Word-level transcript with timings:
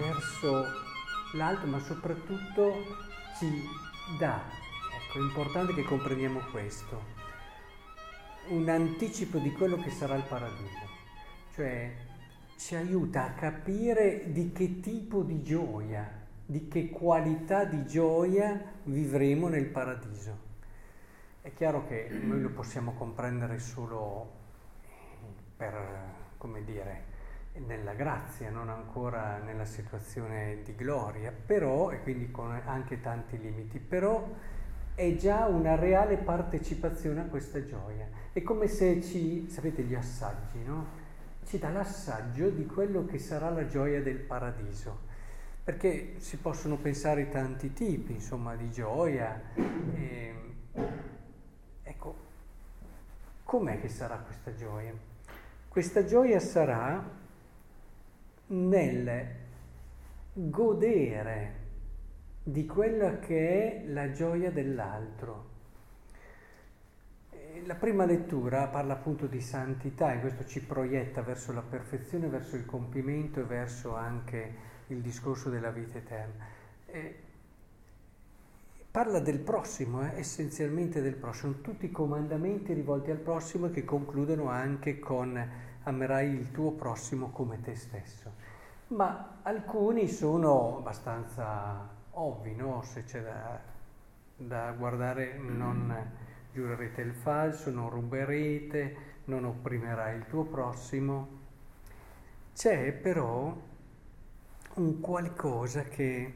verso 0.00 0.66
l'alto, 1.34 1.66
ma 1.66 1.78
soprattutto 1.78 2.74
ci 3.38 3.48
dà, 4.18 4.42
ecco, 4.92 5.18
è 5.18 5.22
importante 5.22 5.74
che 5.74 5.84
comprendiamo 5.84 6.40
questo, 6.50 7.18
un 8.48 8.68
anticipo 8.68 9.38
di 9.38 9.52
quello 9.52 9.76
che 9.76 9.90
sarà 9.90 10.16
il 10.16 10.24
paradiso, 10.24 10.88
cioè 11.54 11.94
ci 12.56 12.74
aiuta 12.74 13.26
a 13.26 13.32
capire 13.32 14.32
di 14.32 14.52
che 14.52 14.80
tipo 14.80 15.22
di 15.22 15.42
gioia, 15.42 16.18
di 16.44 16.68
che 16.68 16.90
qualità 16.90 17.64
di 17.64 17.86
gioia 17.86 18.60
vivremo 18.84 19.48
nel 19.48 19.66
paradiso. 19.66 20.48
È 21.42 21.52
chiaro 21.54 21.86
che 21.86 22.08
noi 22.10 22.40
lo 22.42 22.50
possiamo 22.50 22.92
comprendere 22.92 23.58
solo 23.58 24.38
per, 25.56 26.34
come 26.36 26.64
dire, 26.64 27.04
nella 27.66 27.94
grazia, 27.94 28.50
non 28.50 28.68
ancora 28.68 29.38
nella 29.38 29.64
situazione 29.64 30.62
di 30.64 30.74
gloria, 30.74 31.32
però, 31.32 31.90
e 31.90 32.00
quindi 32.02 32.30
con 32.30 32.50
anche 32.64 33.00
tanti 33.00 33.38
limiti, 33.38 33.78
però 33.78 34.28
è 34.94 35.16
già 35.16 35.46
una 35.46 35.76
reale 35.76 36.16
partecipazione 36.16 37.20
a 37.20 37.24
questa 37.24 37.64
gioia. 37.64 38.06
È 38.32 38.42
come 38.42 38.66
se 38.68 39.02
ci, 39.02 39.48
sapete 39.48 39.82
gli 39.82 39.94
assaggi, 39.94 40.62
no? 40.64 40.98
Ci 41.44 41.58
dà 41.58 41.70
l'assaggio 41.70 42.50
di 42.50 42.66
quello 42.66 43.04
che 43.06 43.18
sarà 43.18 43.48
la 43.50 43.66
gioia 43.66 44.02
del 44.02 44.18
paradiso. 44.18 45.08
Perché 45.64 46.14
si 46.18 46.36
possono 46.36 46.76
pensare 46.76 47.28
tanti 47.28 47.72
tipi, 47.72 48.12
insomma, 48.12 48.54
di 48.56 48.70
gioia. 48.70 49.40
E, 49.94 50.34
ecco, 51.82 52.14
com'è 53.44 53.80
che 53.80 53.88
sarà 53.88 54.16
questa 54.16 54.54
gioia? 54.54 54.92
Questa 55.68 56.04
gioia 56.04 56.40
sarà 56.40 57.19
nel 58.50 59.26
godere 60.32 61.58
di 62.42 62.66
quella 62.66 63.18
che 63.18 63.82
è 63.82 63.86
la 63.86 64.10
gioia 64.12 64.50
dell'altro. 64.50 65.48
La 67.64 67.74
prima 67.74 68.04
lettura 68.04 68.66
parla 68.68 68.94
appunto 68.94 69.26
di 69.26 69.40
santità 69.40 70.12
e 70.12 70.20
questo 70.20 70.46
ci 70.46 70.62
proietta 70.62 71.20
verso 71.20 71.52
la 71.52 71.62
perfezione, 71.62 72.28
verso 72.28 72.56
il 72.56 72.64
compimento 72.64 73.40
e 73.40 73.44
verso 73.44 73.94
anche 73.94 74.54
il 74.88 75.00
discorso 75.00 75.50
della 75.50 75.70
vita 75.70 75.98
eterna. 75.98 76.44
E 76.86 77.14
parla 78.90 79.20
del 79.20 79.40
prossimo, 79.40 80.02
eh, 80.02 80.18
essenzialmente 80.18 81.00
del 81.02 81.14
prossimo, 81.14 81.60
tutti 81.60 81.86
i 81.86 81.90
comandamenti 81.90 82.72
rivolti 82.72 83.10
al 83.10 83.18
prossimo 83.18 83.70
che 83.70 83.84
concludono 83.84 84.48
anche 84.48 84.98
con 84.98 85.68
amerai 85.84 86.28
il 86.28 86.50
tuo 86.50 86.72
prossimo 86.72 87.30
come 87.30 87.60
te 87.60 87.74
stesso. 87.74 88.32
Ma 88.88 89.38
alcuni 89.42 90.08
sono 90.08 90.78
abbastanza 90.78 91.88
ovvi, 92.12 92.54
no? 92.54 92.82
se 92.82 93.04
c'è 93.04 93.22
da, 93.22 93.60
da 94.36 94.72
guardare, 94.72 95.38
non 95.38 95.94
giurerete 96.52 97.00
il 97.02 97.14
falso, 97.14 97.70
non 97.70 97.88
ruberete, 97.88 98.96
non 99.24 99.44
opprimerai 99.44 100.16
il 100.16 100.26
tuo 100.26 100.44
prossimo. 100.44 101.38
C'è 102.54 102.92
però 102.92 103.56
un 104.74 105.00
qualcosa 105.00 105.84
che 105.84 106.34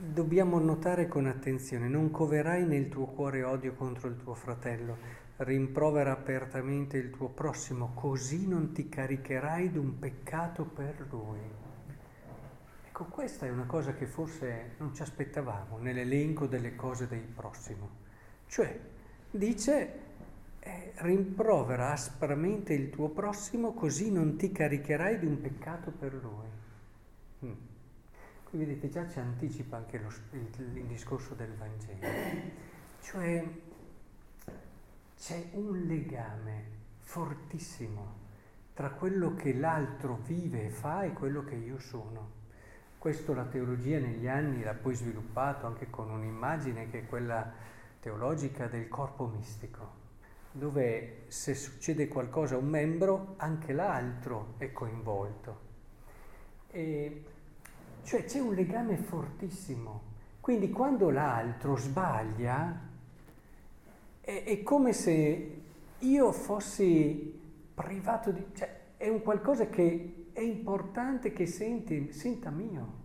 dobbiamo 0.00 0.58
notare 0.58 1.08
con 1.08 1.26
attenzione. 1.26 1.88
Non 1.88 2.10
coverai 2.10 2.64
nel 2.64 2.88
tuo 2.88 3.06
cuore 3.06 3.42
odio 3.42 3.74
contro 3.74 4.08
il 4.08 4.16
tuo 4.16 4.34
fratello, 4.34 4.96
rimprovera 5.40 6.12
apertamente 6.12 6.98
il 6.98 7.10
tuo 7.10 7.28
prossimo, 7.28 7.92
così 7.94 8.46
non 8.46 8.72
ti 8.72 8.88
caricherai 8.88 9.70
d'un 9.70 9.98
peccato 9.98 10.64
per 10.64 11.06
lui. 11.10 11.38
Ecco, 12.86 13.04
questa 13.04 13.46
è 13.46 13.50
una 13.50 13.64
cosa 13.64 13.94
che 13.94 14.06
forse 14.06 14.74
non 14.78 14.94
ci 14.94 15.02
aspettavamo 15.02 15.78
nell'elenco 15.78 16.46
delle 16.46 16.74
cose 16.74 17.06
del 17.06 17.20
prossimo. 17.20 17.88
Cioè, 18.46 18.78
dice, 19.30 19.98
eh, 20.60 20.92
rimprovera 20.96 21.92
aspramente 21.92 22.74
il 22.74 22.90
tuo 22.90 23.08
prossimo 23.08 23.72
così 23.72 24.10
non 24.12 24.36
ti 24.36 24.52
caricherai 24.52 25.18
di 25.18 25.26
un 25.26 25.40
peccato 25.40 25.90
per 25.90 26.12
lui. 26.12 26.48
Mm. 27.46 27.68
Qui 28.44 28.58
vedete 28.58 28.90
già 28.90 29.08
ci 29.08 29.18
anticipa 29.18 29.78
anche 29.78 29.98
lo, 29.98 30.08
il, 30.32 30.76
il 30.76 30.84
discorso 30.84 31.34
del 31.34 31.54
Vangelo. 31.54 32.06
Cioè, 33.00 33.42
c'è 35.20 35.50
un 35.52 35.82
legame 35.82 36.64
fortissimo 37.00 38.16
tra 38.72 38.88
quello 38.88 39.34
che 39.34 39.52
l'altro 39.52 40.18
vive 40.24 40.64
e 40.64 40.70
fa 40.70 41.02
e 41.02 41.12
quello 41.12 41.44
che 41.44 41.56
io 41.56 41.78
sono. 41.78 42.38
Questo 42.96 43.34
la 43.34 43.44
teologia 43.44 43.98
negli 43.98 44.26
anni 44.26 44.62
l'ha 44.62 44.72
poi 44.72 44.94
sviluppato 44.94 45.66
anche 45.66 45.90
con 45.90 46.10
un'immagine 46.10 46.88
che 46.88 47.00
è 47.00 47.06
quella 47.06 47.52
teologica 48.00 48.66
del 48.66 48.88
corpo 48.88 49.26
mistico, 49.26 49.92
dove 50.52 51.24
se 51.28 51.54
succede 51.54 52.08
qualcosa 52.08 52.54
a 52.54 52.58
un 52.58 52.68
membro, 52.68 53.34
anche 53.36 53.74
l'altro 53.74 54.54
è 54.56 54.72
coinvolto. 54.72 55.60
E 56.68 57.24
cioè 58.04 58.24
c'è 58.24 58.40
un 58.40 58.54
legame 58.54 58.96
fortissimo. 58.96 60.08
Quindi 60.40 60.70
quando 60.70 61.10
l'altro 61.10 61.76
sbaglia, 61.76 62.88
è, 64.30 64.44
è 64.44 64.62
come 64.62 64.92
se 64.92 65.60
io 65.98 66.32
fossi 66.32 67.38
privato 67.74 68.30
di... 68.30 68.44
Cioè, 68.52 68.78
è 68.96 69.08
un 69.08 69.22
qualcosa 69.22 69.68
che 69.68 70.28
è 70.32 70.40
importante 70.40 71.32
che 71.32 71.46
senti, 71.46 72.12
senta 72.12 72.50
mio. 72.50 72.98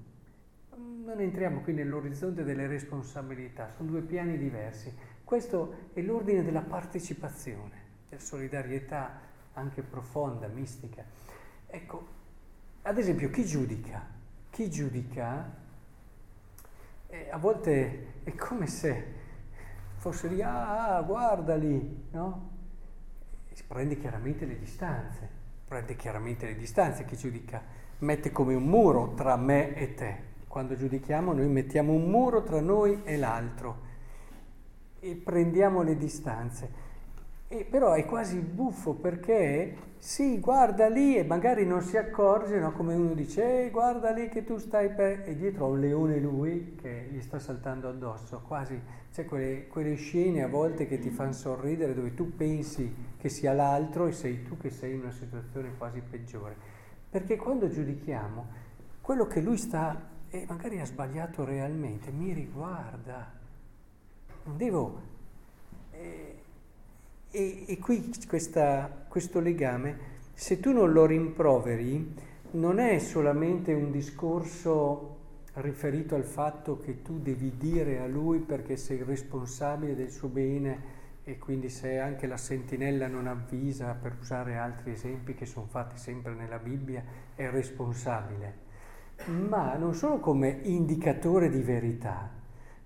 Non 0.75 1.19
entriamo 1.19 1.61
qui 1.61 1.73
nell'orizzonte 1.73 2.43
delle 2.43 2.67
responsabilità, 2.67 3.71
sono 3.75 3.89
due 3.89 4.01
piani 4.01 4.37
diversi. 4.37 4.93
Questo 5.23 5.89
è 5.93 6.01
l'ordine 6.01 6.43
della 6.43 6.61
partecipazione, 6.61 7.83
della 8.09 8.21
solidarietà 8.21 9.21
anche 9.53 9.81
profonda, 9.81 10.47
mistica. 10.47 11.03
Ecco, 11.67 12.07
ad 12.83 12.97
esempio, 12.97 13.29
chi 13.29 13.45
giudica? 13.45 14.05
Chi 14.49 14.69
giudica 14.69 15.53
eh, 17.07 17.29
a 17.29 17.37
volte 17.37 18.21
è 18.23 18.35
come 18.35 18.67
se 18.67 19.23
fosse 20.11 20.27
lì, 20.27 20.41
ah, 20.41 21.01
guarda 21.01 21.55
lì, 21.55 22.07
no? 22.11 22.53
Prende 23.67 23.97
chiaramente 23.97 24.45
le 24.45 24.59
distanze 24.59 25.43
prende 25.67 25.95
chiaramente 25.95 26.45
le 26.45 26.55
distanze, 26.55 27.05
chi 27.05 27.17
giudica 27.17 27.61
mette 27.99 28.31
come 28.31 28.53
un 28.53 28.65
muro 28.65 29.13
tra 29.15 29.35
me 29.35 29.75
e 29.75 29.93
te. 29.95 30.33
Quando 30.47 30.75
giudichiamo 30.75 31.33
noi 31.33 31.47
mettiamo 31.47 31.91
un 31.91 32.09
muro 32.09 32.43
tra 32.43 32.61
noi 32.61 33.01
e 33.03 33.17
l'altro 33.17 33.79
e 34.99 35.15
prendiamo 35.15 35.81
le 35.81 35.97
distanze. 35.97 36.83
E 37.55 37.63
però 37.63 37.93
è 37.93 38.05
quasi 38.05 38.39
buffo 38.39 38.95
perché 38.95 39.93
sì, 39.97 40.41
guarda 40.41 40.89
lì 40.89 41.15
e 41.15 41.23
magari 41.23 41.65
non 41.65 41.81
si 41.81 41.95
accorge, 41.95 42.59
no? 42.59 42.73
come 42.73 42.95
uno 42.95 43.13
dice, 43.13 43.69
guarda 43.71 44.11
lì 44.11 44.27
che 44.27 44.43
tu 44.43 44.57
stai 44.57 44.89
per... 44.89 45.23
e 45.25 45.37
dietro 45.37 45.63
ha 45.63 45.69
un 45.69 45.79
leone 45.79 46.19
lui 46.19 46.75
che 46.75 47.07
gli 47.09 47.21
sta 47.21 47.39
saltando 47.39 47.87
addosso, 47.87 48.41
quasi 48.45 48.77
c'è 49.09 49.23
quelle, 49.23 49.67
quelle 49.67 49.95
scene 49.95 50.43
a 50.43 50.49
volte 50.49 50.85
che 50.85 50.99
ti 50.99 51.09
fanno 51.09 51.31
sorridere 51.31 51.93
dove 51.93 52.13
tu 52.13 52.35
pensi 52.35 52.93
che 53.17 53.29
sia 53.29 53.53
l'altro 53.53 54.07
e 54.07 54.11
sei 54.11 54.43
tu 54.43 54.57
che 54.57 54.69
sei 54.69 54.95
in 54.95 55.03
una 55.03 55.11
situazione 55.11 55.77
quasi 55.77 56.01
peggiore. 56.01 56.57
Perché 57.09 57.37
quando 57.37 57.69
giudichiamo, 57.69 58.47
quello 58.99 59.27
che 59.27 59.39
lui 59.39 59.55
sta 59.55 60.09
e 60.29 60.43
magari 60.45 60.81
ha 60.81 60.85
sbagliato 60.85 61.45
realmente 61.45 62.11
mi 62.11 62.33
riguarda. 62.33 63.31
Non 64.43 64.57
devo... 64.57 65.13
Eh, 65.91 66.43
e, 67.31 67.65
e 67.67 67.77
qui 67.79 68.11
questa, 68.27 69.05
questo 69.07 69.39
legame, 69.39 70.13
se 70.33 70.59
tu 70.59 70.71
non 70.71 70.91
lo 70.91 71.05
rimproveri, 71.05 72.13
non 72.51 72.79
è 72.79 72.99
solamente 72.99 73.73
un 73.73 73.91
discorso 73.91 75.13
riferito 75.55 76.15
al 76.15 76.25
fatto 76.25 76.79
che 76.79 77.01
tu 77.01 77.19
devi 77.19 77.57
dire 77.57 77.99
a 77.99 78.07
lui 78.07 78.39
perché 78.39 78.75
sei 78.75 79.03
responsabile 79.03 79.95
del 79.95 80.09
suo 80.09 80.27
bene 80.27 80.93
e 81.23 81.37
quindi 81.37 81.69
se 81.69 81.97
anche 81.97 82.27
la 82.27 82.37
sentinella 82.37 83.07
non 83.07 83.25
avvisa, 83.25 83.97
per 83.99 84.17
usare 84.19 84.57
altri 84.57 84.91
esempi 84.91 85.33
che 85.33 85.45
sono 85.45 85.65
fatti 85.65 85.97
sempre 85.97 86.33
nella 86.33 86.59
Bibbia, 86.59 87.03
è 87.33 87.49
responsabile, 87.49 88.57
ma 89.25 89.75
non 89.75 89.95
solo 89.95 90.19
come 90.19 90.59
indicatore 90.63 91.49
di 91.49 91.61
verità, 91.61 92.29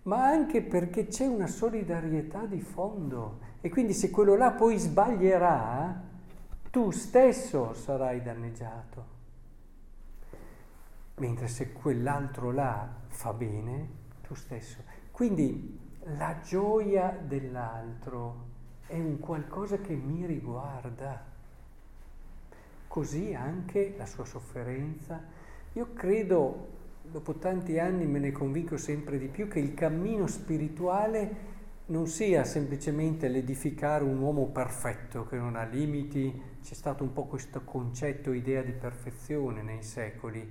ma 0.04 0.24
anche 0.24 0.62
perché 0.62 1.08
c'è 1.08 1.26
una 1.26 1.48
solidarietà 1.48 2.46
di 2.46 2.62
fondo 2.62 3.40
e 3.62 3.70
quindi 3.70 3.94
se 3.94 4.10
quello 4.10 4.36
là 4.36 4.52
poi 4.52 4.78
sbaglierà, 4.78 6.02
tu 6.72 6.92
stesso 6.92 7.74
sarai 7.74 8.22
danneggiato. 8.22 9.18
Mentre 11.16 11.48
se 11.48 11.74
quell'altro 11.74 12.52
là 12.52 12.88
fa 13.08 13.34
bene, 13.34 13.90
tu 14.22 14.34
stesso. 14.36 14.78
Quindi 15.12 15.78
la 16.18 16.40
gioia 16.42 17.18
dell'altro 17.22 18.48
è 18.88 18.98
un 18.98 19.20
qualcosa 19.20 19.78
che 19.80 19.94
mi 19.94 20.26
riguarda. 20.26 21.22
Così 22.88 23.34
anche 23.34 23.96
la 23.98 24.06
sua 24.06 24.26
sofferenza, 24.26 25.22
Io 25.74 25.94
credo, 25.94 26.68
dopo 27.04 27.36
tanti 27.36 27.78
anni 27.78 28.06
me 28.08 28.18
ne 28.18 28.32
convinco 28.32 28.76
sempre 28.76 29.20
di 29.20 29.28
più, 29.28 29.48
che 29.48 29.60
il 29.60 29.76
cammino 29.76 30.26
spirituale 30.26 31.58
non 31.90 32.08
sia 32.08 32.44
semplicemente 32.44 33.28
l'edificare 33.28 34.04
un 34.04 34.20
uomo 34.20 34.48
perfetto 34.48 35.26
che 35.26 35.38
non 35.38 35.56
ha 35.56 35.64
limiti, 35.64 36.58
c'è 36.62 36.76
stato 36.76 37.04
un 37.04 37.14
po' 37.14 37.26
questo 37.26 37.64
concetto, 37.64 38.32
idea 38.32 38.62
di 38.62 38.74
perfezione 38.74 39.64
nei 39.64 39.82
secoli, 39.82 40.48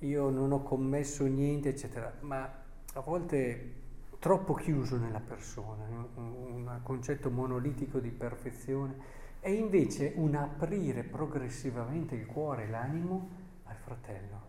io 0.00 0.28
non 0.28 0.52
ho 0.52 0.62
commesso 0.62 1.24
niente, 1.24 1.70
eccetera, 1.70 2.12
ma 2.20 2.42
a 2.92 3.00
volte 3.00 3.72
troppo 4.18 4.52
chiuso 4.52 4.98
nella 4.98 5.20
persona, 5.20 5.84
un, 6.16 6.80
concetto 6.82 7.30
monolitico 7.30 7.98
di 7.98 8.10
perfezione, 8.10 9.22
è 9.40 9.48
invece 9.48 10.12
un 10.16 10.34
aprire 10.34 11.02
progressivamente 11.02 12.14
il 12.14 12.26
cuore 12.26 12.64
e 12.64 12.68
l'animo 12.68 13.28
al 13.64 13.76
fratello, 13.76 14.40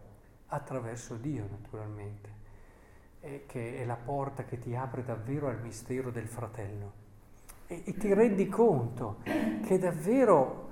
attraverso 0.47 1.15
Dio 1.15 1.47
naturalmente 1.49 2.44
che 3.47 3.77
è 3.77 3.85
la 3.85 3.95
porta 3.95 4.43
che 4.43 4.59
ti 4.59 4.75
apre 4.75 5.03
davvero 5.03 5.47
al 5.47 5.59
mistero 5.61 6.11
del 6.11 6.27
fratello. 6.27 7.03
E, 7.67 7.83
e 7.85 7.93
ti 7.93 8.13
rendi 8.13 8.47
conto 8.47 9.21
che 9.23 9.79
davvero 9.79 10.69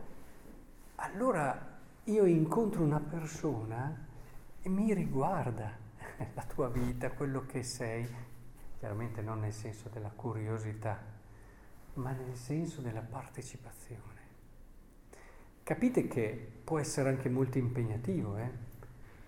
allora 0.96 1.72
io 2.06 2.26
incontro 2.26 2.84
una 2.84 3.00
persona 3.00 4.06
e 4.62 4.70
mi 4.70 4.94
riguarda 4.94 5.72
la 6.34 6.44
tua 6.44 6.70
vita, 6.70 7.12
quello 7.12 7.46
che 7.46 7.64
sei, 7.64 8.08
chiaramente 8.78 9.22
non 9.22 9.40
nel 9.40 9.54
senso 9.54 9.90
della 9.90 10.12
curiosità, 10.16 11.02
ma 11.96 12.12
nel 12.12 12.36
senso 12.36 12.82
della 12.82 13.02
partecipazione. 13.02 14.22
Capite 15.64 16.08
che 16.08 16.52
può 16.64 16.78
essere 16.78 17.10
anche 17.10 17.30
molto 17.30 17.58
impegnativo, 17.58 18.38
eh? 18.38 18.50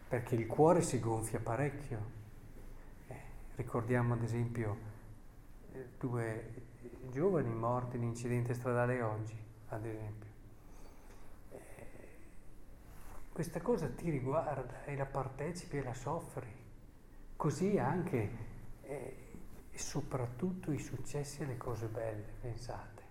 perché 0.07 0.35
il 0.35 0.45
cuore 0.45 0.81
si 0.81 0.99
gonfia 0.99 1.39
parecchio 1.39 2.23
Ricordiamo 3.55 4.13
ad 4.13 4.21
esempio 4.21 4.77
eh, 5.71 5.87
due 5.97 6.51
giovani 7.09 7.53
morti 7.53 7.95
in 7.95 8.03
incidente 8.03 8.53
stradale 8.53 9.01
oggi, 9.01 9.37
ad 9.69 9.85
esempio. 9.85 10.29
Eh, 11.51 11.57
questa 13.31 13.61
cosa 13.61 13.87
ti 13.87 14.09
riguarda 14.09 14.83
e 14.83 14.97
la 14.97 15.05
partecipi 15.05 15.77
e 15.77 15.83
la 15.83 15.93
soffri. 15.93 16.63
Così 17.37 17.77
anche 17.77 18.29
eh, 18.81 19.25
e 19.71 19.77
soprattutto 19.77 20.71
i 20.71 20.79
successi 20.79 21.41
e 21.41 21.45
le 21.45 21.57
cose 21.57 21.87
belle, 21.87 22.33
pensate. 22.41 23.03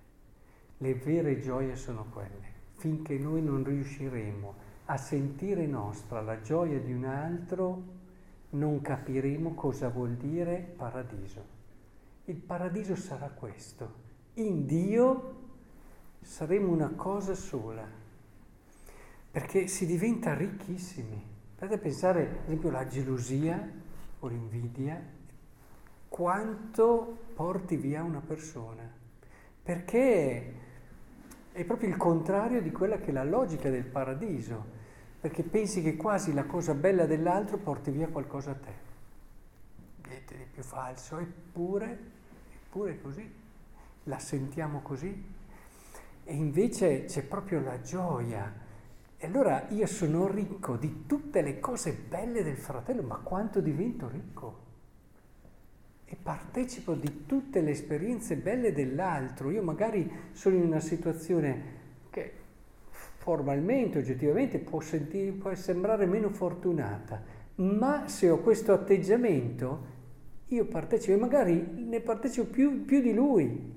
Le 0.79 0.94
vere 0.94 1.40
gioie 1.40 1.76
sono 1.76 2.05
quelle. 2.11 2.52
Finché 2.73 3.17
noi 3.19 3.43
non 3.43 3.64
riusciremo 3.64 4.55
a 4.87 4.97
sentire 4.99 5.67
nostra 5.67 6.20
la 6.20 6.40
gioia 6.40 6.79
di 6.81 6.93
un 6.93 7.05
altro, 7.05 7.82
non 8.54 8.80
capiremo 8.80 9.54
cosa 9.54 9.88
vuol 9.88 10.14
dire 10.14 10.74
paradiso. 10.76 11.52
Il 12.26 12.36
paradiso 12.36 12.96
sarà 12.96 13.28
questo. 13.28 14.02
In 14.34 14.66
Dio 14.66 15.42
saremo 16.20 16.72
una 16.72 16.90
cosa 16.90 17.34
sola, 17.34 17.86
perché 19.30 19.66
si 19.66 19.86
diventa 19.86 20.34
ricchissimi. 20.34 21.32
Potete 21.56 21.78
pensare, 21.78 22.22
ad 22.22 22.44
esempio, 22.46 22.68
alla 22.70 22.86
gelosia 22.86 23.70
o 24.20 24.26
l'invidia, 24.26 25.00
quanto 26.08 27.18
porti 27.34 27.76
via 27.76 28.02
una 28.02 28.20
persona, 28.20 28.88
perché 29.62 30.54
è 31.52 31.64
proprio 31.64 31.88
il 31.88 31.96
contrario 31.96 32.62
di 32.62 32.70
quella 32.70 32.98
che 32.98 33.10
è 33.10 33.12
la 33.12 33.24
logica 33.24 33.68
del 33.70 33.84
paradiso 33.84 34.82
perché 35.25 35.43
pensi 35.43 35.81
che 35.81 35.97
quasi 35.97 36.35
la 36.35 36.44
cosa 36.44 36.75
bella 36.75 37.06
dell'altro 37.06 37.56
porti 37.56 37.91
via 37.91 38.09
qualcosa 38.09 38.50
a 38.50 38.56
te. 38.56 38.73
Niente 40.06 40.37
di 40.37 40.44
più 40.53 40.62
falso, 40.62 41.17
eppure, 41.17 41.99
eppure 42.67 42.91
è 42.93 43.00
così, 43.00 43.32
la 44.03 44.19
sentiamo 44.19 44.82
così. 44.82 45.25
E 46.25 46.35
invece 46.35 47.06
c'è 47.06 47.23
proprio 47.23 47.62
la 47.62 47.81
gioia. 47.81 48.53
E 49.17 49.26
allora 49.26 49.67
io 49.71 49.87
sono 49.87 50.26
ricco 50.26 50.76
di 50.76 51.06
tutte 51.06 51.41
le 51.41 51.59
cose 51.59 51.94
belle 51.94 52.43
del 52.43 52.59
fratello, 52.59 53.00
ma 53.00 53.17
quanto 53.17 53.62
divento 53.62 54.09
ricco? 54.09 54.59
E 56.05 56.19
partecipo 56.23 56.93
di 56.93 57.25
tutte 57.25 57.62
le 57.62 57.71
esperienze 57.71 58.37
belle 58.37 58.75
dell'altro. 58.75 59.50
Io 59.50 59.62
magari 59.62 60.29
sono 60.32 60.56
in 60.56 60.65
una 60.65 60.81
situazione 60.81 61.83
formalmente, 63.25 64.00
oggettivamente 64.00 64.59
può, 64.59 64.81
sentire, 64.81 65.31
può 65.31 65.55
sembrare 65.55 66.05
meno 66.05 66.29
fortunata, 66.29 67.23
ma 67.55 68.06
se 68.06 68.29
ho 68.29 68.41
questo 68.41 68.75
atteggiamento, 68.75 69.93
io 70.49 70.67
partecipo 70.67 71.15
e 71.15 71.17
magari 71.17 71.87
ne 71.88 72.00
partecipo 72.00 72.47
più, 72.50 72.85
più 72.85 73.00
di 73.00 73.15
lui, 73.15 73.73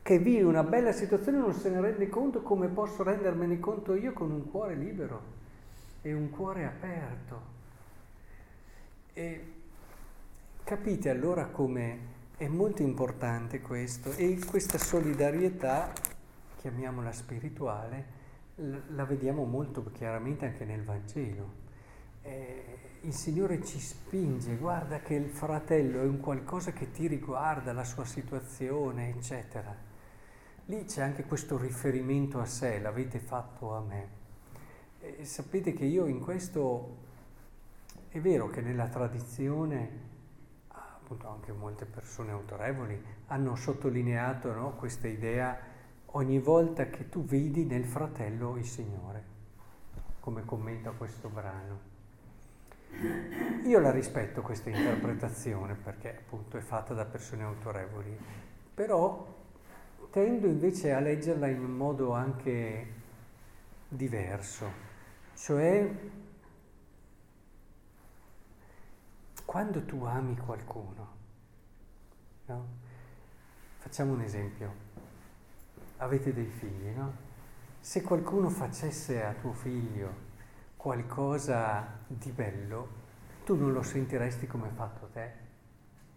che 0.00 0.18
vive 0.18 0.44
una 0.44 0.62
bella 0.62 0.92
situazione 0.92 1.36
e 1.36 1.40
non 1.42 1.52
se 1.52 1.68
ne 1.68 1.78
rende 1.78 2.08
conto 2.08 2.40
come 2.40 2.68
posso 2.68 3.02
rendermene 3.02 3.60
conto 3.60 3.94
io 3.94 4.14
con 4.14 4.30
un 4.30 4.50
cuore 4.50 4.74
libero 4.74 5.20
e 6.00 6.14
un 6.14 6.30
cuore 6.30 6.64
aperto. 6.64 7.40
E 9.12 9.44
capite 10.64 11.10
allora 11.10 11.48
come 11.48 11.98
è 12.38 12.48
molto 12.48 12.80
importante 12.80 13.60
questo 13.60 14.10
e 14.12 14.38
questa 14.48 14.78
solidarietà, 14.78 15.92
chiamiamola 16.56 17.12
spirituale, 17.12 18.19
la 18.88 19.04
vediamo 19.04 19.44
molto 19.44 19.90
chiaramente 19.92 20.46
anche 20.46 20.64
nel 20.64 20.82
Vangelo. 20.82 21.68
Eh, 22.22 22.78
il 23.02 23.14
Signore 23.14 23.64
ci 23.64 23.80
spinge, 23.80 24.56
guarda 24.56 25.00
che 25.00 25.14
il 25.14 25.30
fratello 25.30 26.02
è 26.02 26.04
un 26.04 26.20
qualcosa 26.20 26.72
che 26.72 26.90
ti 26.90 27.06
riguarda, 27.06 27.72
la 27.72 27.84
sua 27.84 28.04
situazione, 28.04 29.08
eccetera. 29.08 29.74
Lì 30.66 30.84
c'è 30.84 31.02
anche 31.02 31.24
questo 31.24 31.56
riferimento 31.56 32.38
a 32.38 32.44
sé, 32.44 32.78
l'avete 32.78 33.18
fatto 33.18 33.74
a 33.74 33.80
me. 33.80 34.08
E 35.00 35.24
sapete 35.24 35.72
che 35.72 35.86
io 35.86 36.06
in 36.06 36.20
questo, 36.20 36.96
è 38.10 38.20
vero 38.20 38.48
che 38.48 38.60
nella 38.60 38.88
tradizione, 38.88 40.08
appunto 40.68 41.28
anche 41.28 41.52
molte 41.52 41.86
persone 41.86 42.32
autorevoli 42.32 43.02
hanno 43.28 43.56
sottolineato 43.56 44.52
no, 44.52 44.74
questa 44.74 45.08
idea 45.08 45.58
ogni 46.12 46.38
volta 46.38 46.88
che 46.90 47.08
tu 47.08 47.24
vedi 47.24 47.64
nel 47.64 47.84
fratello 47.84 48.56
il 48.56 48.64
Signore, 48.64 49.24
come 50.20 50.44
commenta 50.44 50.90
questo 50.90 51.28
brano. 51.28 51.88
Io 53.64 53.78
la 53.78 53.92
rispetto 53.92 54.42
questa 54.42 54.70
interpretazione 54.70 55.74
perché 55.74 56.16
appunto 56.18 56.56
è 56.56 56.60
fatta 56.60 56.94
da 56.94 57.04
persone 57.04 57.44
autorevoli, 57.44 58.18
però 58.74 59.38
tendo 60.10 60.46
invece 60.46 60.92
a 60.92 60.98
leggerla 60.98 61.46
in 61.46 61.60
un 61.60 61.76
modo 61.76 62.12
anche 62.12 62.98
diverso, 63.88 64.88
cioè 65.34 65.88
quando 69.44 69.84
tu 69.84 70.02
ami 70.04 70.36
qualcuno, 70.36 71.08
no? 72.46 72.66
facciamo 73.78 74.12
un 74.12 74.20
esempio 74.22 74.88
avete 76.00 76.32
dei 76.32 76.46
figli, 76.46 76.88
no? 76.96 77.28
Se 77.80 78.02
qualcuno 78.02 78.50
facesse 78.50 79.24
a 79.24 79.32
tuo 79.32 79.52
figlio 79.52 80.28
qualcosa 80.76 81.98
di 82.06 82.30
bello, 82.30 82.88
tu 83.44 83.56
non 83.56 83.72
lo 83.72 83.82
sentiresti 83.82 84.46
come 84.46 84.68
ha 84.68 84.72
fatto 84.72 85.08
te? 85.12 85.32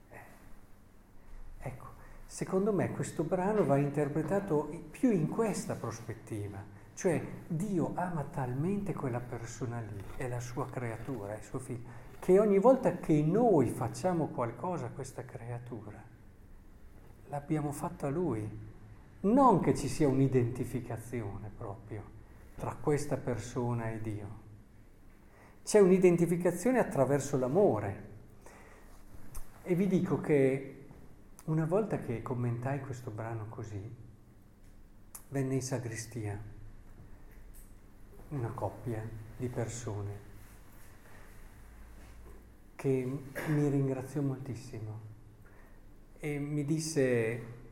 Eh. 0.10 0.20
Ecco, 1.60 1.88
secondo 2.26 2.72
me 2.72 2.92
questo 2.92 3.24
brano 3.24 3.66
va 3.66 3.78
interpretato 3.78 4.70
più 4.90 5.12
in 5.12 5.28
questa 5.28 5.76
prospettiva, 5.76 6.64
cioè 6.94 7.22
Dio 7.48 7.92
ama 7.96 8.24
talmente 8.24 8.94
quella 8.94 9.20
persona 9.20 9.80
lì, 9.80 10.02
è 10.16 10.28
la 10.28 10.40
sua 10.40 10.70
creatura, 10.70 11.34
è 11.34 11.38
il 11.38 11.44
suo 11.44 11.60
figlio, 11.60 12.02
che 12.20 12.40
ogni 12.40 12.60
volta 12.60 12.98
che 12.98 13.22
noi 13.22 13.70
facciamo 13.70 14.28
qualcosa 14.28 14.86
a 14.86 14.92
questa 14.92 15.26
creatura, 15.26 16.02
l'abbiamo 17.28 17.72
fatto 17.72 18.06
a 18.06 18.10
Lui, 18.10 18.72
non 19.24 19.60
che 19.62 19.76
ci 19.76 19.88
sia 19.88 20.08
un'identificazione 20.08 21.52
proprio 21.56 22.04
tra 22.56 22.76
questa 22.76 23.18
persona 23.18 23.92
e 23.92 24.02
Dio. 24.02 24.42
C'è 25.64 25.80
un'identificazione 25.80 26.80
attraverso 26.80 27.38
l'amore. 27.38 28.12
E 29.64 29.76
vi 29.76 29.88
dico 29.88 30.20
che 30.20 30.86
una 31.46 31.66
volta 31.66 32.00
che 32.00 32.22
commentai 32.22 32.82
questo 32.82 33.12
brano 33.12 33.46
così, 33.50 33.82
venne 35.30 35.56
in 35.56 35.62
sagrestia 35.62 36.40
una 38.30 38.50
coppia 38.50 39.02
di 39.38 39.48
persone 39.48 40.32
che 42.76 43.20
mi 43.48 43.70
ringraziò 43.70 44.22
moltissimo 44.22 45.00
e 46.20 46.40
mi 46.40 46.66
disse 46.66 47.63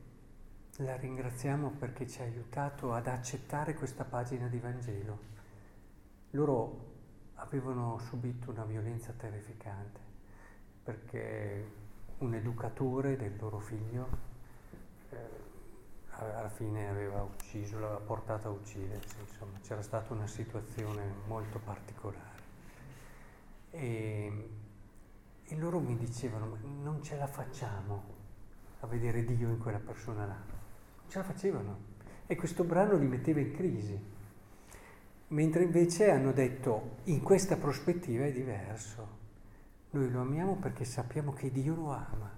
la 0.77 0.95
ringraziamo 0.95 1.71
perché 1.71 2.07
ci 2.07 2.21
ha 2.21 2.23
aiutato 2.23 2.93
ad 2.93 3.07
accettare 3.07 3.73
questa 3.73 4.03
pagina 4.03 4.47
di 4.47 4.57
Vangelo. 4.57 5.29
Loro 6.31 6.89
avevano 7.35 7.99
subito 7.99 8.51
una 8.51 8.63
violenza 8.63 9.11
terrificante 9.11 9.99
perché 10.83 11.79
un 12.19 12.33
educatore 12.33 13.17
del 13.17 13.35
loro 13.37 13.59
figlio 13.59 14.07
eh, 15.09 15.49
alla 16.11 16.49
fine 16.49 16.87
aveva 16.87 17.21
ucciso, 17.21 17.79
l'aveva 17.79 17.99
portato 17.99 18.47
a 18.47 18.51
uccidersi, 18.51 19.15
insomma 19.19 19.59
c'era 19.61 19.81
stata 19.81 20.13
una 20.13 20.27
situazione 20.27 21.03
molto 21.27 21.59
particolare. 21.59 22.29
E, 23.71 24.49
e 25.43 25.55
loro 25.57 25.79
mi 25.79 25.97
dicevano, 25.97 26.57
non 26.81 27.01
ce 27.01 27.17
la 27.17 27.27
facciamo 27.27 28.19
a 28.81 28.87
vedere 28.87 29.23
Dio 29.23 29.49
in 29.49 29.57
quella 29.59 29.79
persona 29.79 30.25
là. 30.25 30.60
Ce 31.11 31.17
la 31.17 31.25
facevano. 31.25 31.77
E 32.25 32.37
questo 32.37 32.63
brano 32.63 32.95
li 32.95 33.05
metteva 33.05 33.41
in 33.41 33.51
crisi. 33.53 33.99
Mentre 35.27 35.63
invece 35.63 36.09
hanno 36.09 36.31
detto, 36.31 36.99
in 37.05 37.21
questa 37.21 37.57
prospettiva 37.57 38.23
è 38.23 38.31
diverso. 38.31 39.19
Noi 39.89 40.09
lo 40.09 40.21
amiamo 40.21 40.55
perché 40.55 40.85
sappiamo 40.85 41.33
che 41.33 41.51
Dio 41.51 41.75
lo 41.75 41.91
ama. 41.91 42.31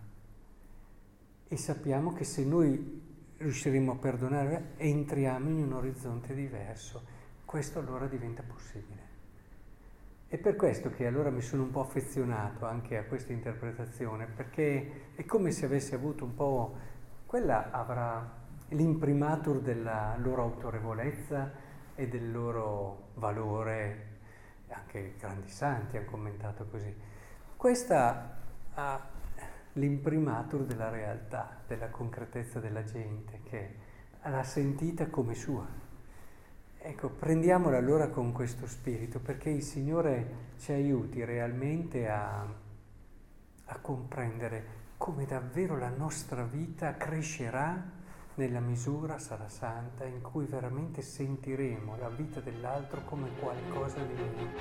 E 1.47 1.55
sappiamo 1.55 2.13
che 2.13 2.23
se 2.23 2.43
noi 2.43 3.35
riusciremo 3.37 3.91
a 3.91 3.95
perdonare, 3.95 4.71
entriamo 4.77 5.49
in 5.49 5.65
un 5.65 5.73
orizzonte 5.73 6.33
diverso. 6.33 7.03
Questo 7.45 7.77
allora 7.77 8.07
diventa 8.07 8.41
possibile. 8.41 9.01
È 10.27 10.39
per 10.39 10.55
questo 10.55 10.89
che 10.89 11.05
allora 11.05 11.29
mi 11.29 11.41
sono 11.41 11.61
un 11.61 11.69
po' 11.69 11.81
affezionato 11.81 12.65
anche 12.65 12.97
a 12.97 13.03
questa 13.03 13.33
interpretazione, 13.33 14.25
perché 14.25 15.11
è 15.13 15.25
come 15.25 15.51
se 15.51 15.65
avessi 15.65 15.93
avuto 15.93 16.25
un 16.25 16.33
po', 16.33 16.75
quella 17.27 17.69
avrà 17.69 18.41
l'imprimatur 18.73 19.61
della 19.61 20.15
loro 20.17 20.43
autorevolezza 20.43 21.51
e 21.95 22.07
del 22.07 22.31
loro 22.31 23.09
valore, 23.15 24.07
anche 24.69 25.15
grandi 25.19 25.49
santi 25.49 25.97
hanno 25.97 26.09
commentato 26.09 26.65
così. 26.65 26.93
Questa 27.55 28.37
ha 28.73 29.07
l'imprimatur 29.73 30.65
della 30.65 30.89
realtà, 30.89 31.61
della 31.67 31.89
concretezza 31.89 32.59
della 32.59 32.83
gente, 32.83 33.41
che 33.43 33.75
l'ha 34.23 34.43
sentita 34.43 35.07
come 35.07 35.33
sua. 35.35 35.65
Ecco, 36.85 37.09
prendiamola 37.09 37.77
allora 37.77 38.09
con 38.09 38.33
questo 38.33 38.67
spirito 38.67 39.19
perché 39.19 39.49
il 39.49 39.63
Signore 39.63 40.51
ci 40.57 40.73
aiuti 40.73 41.23
realmente 41.23 42.09
a, 42.09 42.45
a 43.65 43.79
comprendere 43.79 44.81
come 44.97 45.25
davvero 45.25 45.77
la 45.77 45.89
nostra 45.89 46.43
vita 46.43 46.97
crescerà 46.97 48.01
nella 48.35 48.59
misura 48.59 49.19
sarà 49.19 49.47
santa 49.47 50.05
in 50.05 50.21
cui 50.21 50.45
veramente 50.45 51.01
sentiremo 51.01 51.95
la 51.97 52.09
vita 52.09 52.39
dell'altro 52.39 53.03
come 53.05 53.29
qualcosa 53.39 53.99
di 53.99 54.15
noi. 54.15 54.51